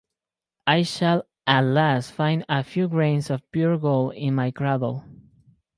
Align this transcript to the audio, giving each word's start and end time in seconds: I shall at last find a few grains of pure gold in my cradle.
I 0.65 0.81
shall 0.81 1.27
at 1.45 1.61
last 1.61 2.13
find 2.13 2.43
a 2.49 2.63
few 2.63 2.87
grains 2.87 3.29
of 3.29 3.43
pure 3.51 3.77
gold 3.77 4.15
in 4.15 4.33
my 4.33 4.49
cradle. 4.49 5.03